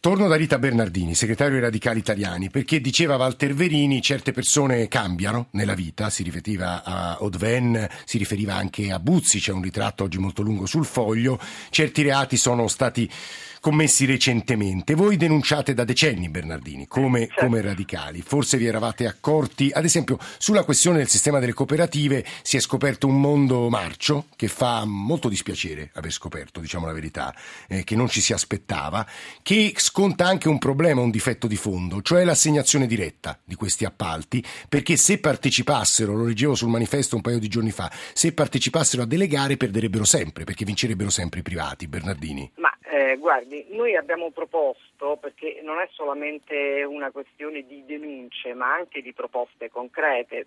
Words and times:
Torno 0.00 0.28
da 0.28 0.36
Rita 0.36 0.60
Bernardini, 0.60 1.16
segretario 1.16 1.54
dei 1.54 1.62
Radicali 1.62 1.98
Italiani, 1.98 2.50
perché 2.50 2.80
diceva 2.80 3.16
Walter 3.16 3.52
Verini 3.52 4.00
certe 4.00 4.30
persone 4.30 4.86
cambiano 4.86 5.48
nella 5.50 5.74
vita, 5.74 6.08
si 6.08 6.22
riferiva 6.22 6.84
a 6.84 7.16
Audven, 7.16 7.88
si 8.04 8.16
riferiva 8.16 8.54
anche 8.54 8.92
a 8.92 9.00
Buzzi, 9.00 9.40
c'è 9.40 9.50
un 9.50 9.60
ritratto 9.60 10.04
oggi 10.04 10.18
molto 10.18 10.42
lungo 10.42 10.66
sul 10.66 10.84
foglio, 10.84 11.40
certi 11.70 12.02
reati 12.02 12.36
sono 12.36 12.68
stati 12.68 13.10
commessi 13.60 14.04
recentemente. 14.04 14.94
Voi 14.94 15.16
denunciate 15.16 15.74
da 15.74 15.84
decenni 15.84 16.28
Bernardini 16.28 16.86
come, 16.86 17.26
certo. 17.26 17.44
come, 17.44 17.60
radicali. 17.60 18.22
Forse 18.22 18.56
vi 18.58 18.66
eravate 18.66 19.06
accorti, 19.06 19.70
ad 19.72 19.84
esempio, 19.84 20.18
sulla 20.38 20.64
questione 20.64 20.98
del 20.98 21.08
sistema 21.08 21.38
delle 21.38 21.52
cooperative 21.52 22.24
si 22.42 22.56
è 22.56 22.60
scoperto 22.60 23.06
un 23.06 23.20
mondo 23.20 23.68
marcio 23.68 24.26
che 24.36 24.48
fa 24.48 24.84
molto 24.84 25.28
dispiacere 25.28 25.90
aver 25.94 26.12
scoperto, 26.12 26.60
diciamo 26.60 26.86
la 26.86 26.92
verità, 26.92 27.34
eh, 27.68 27.84
che 27.84 27.96
non 27.96 28.08
ci 28.08 28.20
si 28.20 28.32
aspettava, 28.32 29.06
che 29.42 29.74
sconta 29.76 30.26
anche 30.26 30.48
un 30.48 30.58
problema, 30.58 31.00
un 31.00 31.10
difetto 31.10 31.46
di 31.46 31.56
fondo, 31.56 32.02
cioè 32.02 32.24
l'assegnazione 32.24 32.86
diretta 32.86 33.38
di 33.44 33.54
questi 33.54 33.84
appalti, 33.84 34.44
perché 34.68 34.96
se 34.96 35.18
partecipassero, 35.18 36.14
lo 36.14 36.24
leggevo 36.24 36.54
sul 36.54 36.68
manifesto 36.68 37.16
un 37.16 37.22
paio 37.22 37.38
di 37.38 37.48
giorni 37.48 37.70
fa, 37.70 37.90
se 38.12 38.32
partecipassero 38.32 39.02
a 39.02 39.06
delegare 39.06 39.56
perderebbero 39.56 40.04
sempre, 40.04 40.44
perché 40.44 40.64
vincerebbero 40.64 41.10
sempre 41.10 41.40
i 41.40 41.42
privati, 41.42 41.88
Bernardini. 41.88 42.50
Ma 42.56 42.68
guardi, 43.16 43.66
noi 43.70 43.96
abbiamo 43.96 44.30
proposto, 44.30 45.16
perché 45.20 45.60
non 45.62 45.78
è 45.78 45.88
solamente 45.92 46.84
una 46.84 47.10
questione 47.10 47.66
di 47.66 47.84
denunce, 47.84 48.54
ma 48.54 48.72
anche 48.72 49.00
di 49.02 49.12
proposte 49.12 49.70
concrete, 49.70 50.46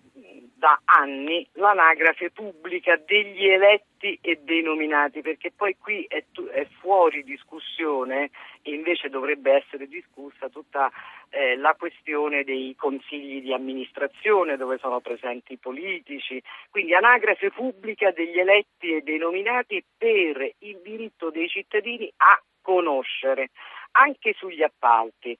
da 0.54 0.80
anni 0.84 1.46
l'anagrafe 1.52 2.30
pubblica 2.30 2.96
degli 2.96 3.46
eletti 3.46 4.18
e 4.20 4.40
dei 4.42 4.62
nominati, 4.62 5.20
perché 5.20 5.50
poi 5.50 5.76
qui 5.78 6.04
è, 6.08 6.24
è 6.52 6.66
fuori 6.80 7.24
discussione 7.24 8.30
e 8.62 8.74
invece 8.74 9.08
dovrebbe 9.08 9.52
essere 9.52 9.86
discussa 9.88 10.48
tutta 10.48 10.90
eh, 11.32 11.56
la 11.56 11.74
questione 11.78 12.44
dei 12.44 12.74
consigli 12.76 13.40
di 13.40 13.54
amministrazione 13.54 14.56
dove 14.56 14.78
sono 14.78 15.00
presenti 15.00 15.54
i 15.54 15.58
politici, 15.58 16.42
quindi 16.70 16.94
anagrafe 16.94 17.50
pubblica 17.50 18.10
degli 18.10 18.38
eletti 18.38 18.94
e 18.94 19.00
dei 19.00 19.18
nominati 19.18 19.82
per 19.96 20.52
il 20.58 20.80
diritto 20.82 21.30
dei 21.30 21.48
cittadini 21.48 22.12
a 22.18 22.40
conoscere 22.60 23.50
anche 23.92 24.34
sugli 24.34 24.62
appalti 24.62 25.36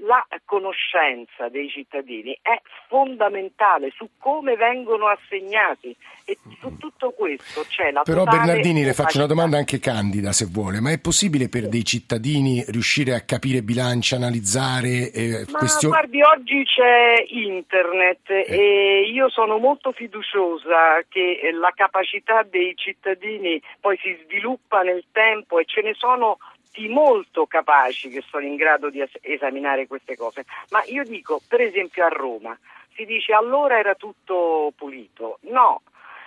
la 0.00 0.26
conoscenza 0.44 1.48
dei 1.48 1.68
cittadini 1.68 2.36
è 2.42 2.60
fondamentale 2.88 3.90
su 3.94 4.08
come 4.18 4.56
vengono 4.56 5.06
assegnati 5.08 5.94
e 6.24 6.36
su 6.60 6.76
tutto 6.76 7.10
questo 7.10 7.64
c'è 7.68 7.90
la 7.90 8.02
Però 8.02 8.24
Bernardini 8.24 8.84
le 8.84 8.92
faccio 8.92 9.18
una 9.18 9.26
domanda 9.26 9.56
anche 9.56 9.78
candida 9.78 10.32
se 10.32 10.46
vuole, 10.46 10.80
ma 10.80 10.90
è 10.90 11.00
possibile 11.00 11.48
per 11.48 11.68
dei 11.68 11.84
cittadini 11.84 12.64
riuscire 12.68 13.14
a 13.14 13.22
capire 13.22 13.62
bilanci, 13.62 14.14
analizzare 14.14 15.10
eh, 15.10 15.44
ma 15.48 15.58
questioni? 15.58 15.94
guardi, 15.94 16.22
oggi 16.22 16.64
c'è 16.64 17.24
internet 17.28 18.28
eh. 18.30 18.44
e 18.48 19.10
io 19.10 19.30
sono 19.30 19.58
molto 19.58 19.92
fiduciosa 19.92 21.02
che 21.08 21.40
la 21.58 21.72
capacità 21.74 22.42
dei 22.42 22.74
cittadini 22.76 23.60
poi 23.80 23.98
si 24.02 24.18
sviluppa 24.24 24.82
nel 24.82 25.04
tempo 25.12 25.58
e 25.58 25.64
ce 25.64 25.80
ne 25.82 25.94
sono 25.94 26.38
di 26.78 26.88
molto 26.88 27.46
capaci 27.46 28.08
che 28.08 28.22
sono 28.30 28.46
in 28.46 28.54
grado 28.54 28.88
di 28.88 29.04
esaminare 29.20 29.88
queste 29.88 30.16
cose. 30.16 30.44
Ma 30.70 30.80
io 30.86 31.02
dico, 31.02 31.40
per 31.48 31.60
esempio 31.60 32.04
a 32.04 32.08
Roma, 32.08 32.56
si 32.94 33.04
dice 33.04 33.32
allora 33.32 33.78
era 33.78 33.96
tutto 33.96 34.72
pulito. 34.76 35.38
No, 35.42 35.82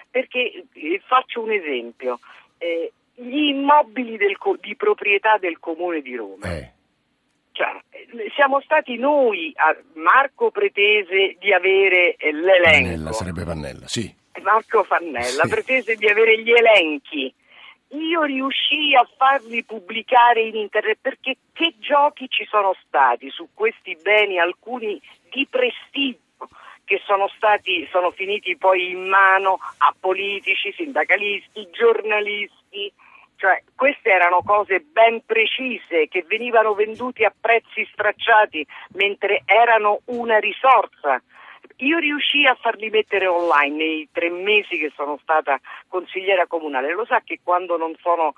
perché 0.10 0.66
eh, 0.74 1.02
faccio 1.06 1.42
un 1.42 1.52
esempio. 1.52 2.20
Eh, 2.58 2.92
gli 3.14 3.48
immobili 3.48 4.18
del, 4.18 4.36
di 4.60 4.76
proprietà 4.76 5.38
del 5.38 5.58
comune 5.60 6.02
di 6.02 6.16
Roma. 6.16 6.52
Eh. 6.54 6.72
Cioè, 7.54 7.82
siamo 8.36 8.60
stati 8.62 8.98
noi, 8.98 9.54
Marco 9.94 10.52
Pretese, 10.52 11.38
di 11.40 11.54
avere 11.54 12.16
eh, 12.16 12.32
l'elenco. 12.34 12.90
Pannella, 12.90 13.12
sarebbe 13.14 13.44
Pannella, 13.46 13.88
sì. 13.88 14.14
Marco 14.42 14.84
Fannella 14.84 15.44
sì. 15.44 15.50
pretese 15.50 15.96
di 15.96 16.08
avere 16.08 16.42
gli 16.42 16.52
elenchi 16.52 17.34
io 17.91 18.24
riuscii 18.24 18.96
a 18.96 19.07
farli 19.18 19.63
pubblicare 19.63 20.41
in 20.41 20.56
internet 20.56 20.97
perché 21.02 21.38
che 21.53 21.75
giochi 21.79 22.28
ci 22.29 22.46
sono 22.46 22.75
stati? 22.85 23.29
Su 23.29 23.50
questi 23.53 23.97
beni, 24.02 24.40
alcuni 24.40 25.02
di 25.29 25.47
prestigio 25.50 26.19
che 26.84 27.01
sono, 27.06 27.30
stati, 27.35 27.88
sono 27.90 28.12
finiti 28.12 28.57
poi 28.57 28.91
in 28.91 29.07
mano 29.07 29.59
a 29.78 29.96
politici, 29.97 30.74
sindacalisti, 30.74 31.69
giornalisti, 31.72 32.91
cioè 33.38 33.63
queste 33.75 34.09
erano 34.09 34.41
cose 34.44 34.81
ben 34.81 35.24
precise 35.25 36.07
che 36.09 36.24
venivano 36.28 36.74
vendute 36.74 37.25
a 37.25 37.34
prezzi 37.38 37.88
stracciati 37.91 38.66
mentre 38.94 39.44
erano 39.46 40.01
una 40.06 40.38
risorsa 40.38 41.22
io 41.81 41.97
riuscii 41.97 42.46
a 42.46 42.56
farli 42.56 42.90
mettere 42.90 43.28
online 43.28 43.75
nei 43.75 44.09
tre 44.12 44.30
mesi 44.30 44.78
che 44.78 44.92
sono 44.96 45.18
stata 45.22 45.59
consigliera 45.88 46.47
comunale. 46.47 46.94
Lo 46.94 47.06
sa 47.06 47.22
che 47.24 47.40
quando 47.44 47.78
non 47.78 47.96
sono 48.02 48.34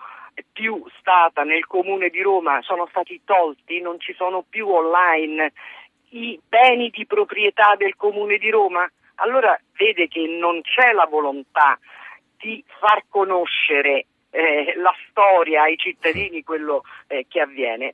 più 0.52 0.84
stata 1.00 1.44
nel 1.44 1.66
comune 1.68 2.10
di 2.10 2.22
Roma 2.22 2.62
sono 2.62 2.88
stati 2.90 3.22
tolti, 3.24 3.82
non 3.82 4.00
ci 4.00 4.14
sono 4.14 4.44
più 4.48 4.68
online 4.68 5.52
i 6.10 6.40
beni 6.48 6.90
di 6.90 7.06
proprietà 7.06 7.76
del 7.76 7.96
comune 7.96 8.38
di 8.38 8.50
Roma? 8.50 8.90
Allora 9.16 9.60
vede 9.78 10.08
che 10.08 10.26
non 10.28 10.62
c'è 10.62 10.92
la 10.92 11.06
volontà 11.06 11.78
di 12.38 12.64
far 12.80 13.04
conoscere 13.10 14.06
eh, 14.30 14.74
la 14.78 14.94
storia 15.10 15.64
ai 15.64 15.78
cittadini, 15.78 16.44
quello 16.44 16.84
eh, 17.08 17.26
che 17.28 17.40
avviene. 17.40 17.92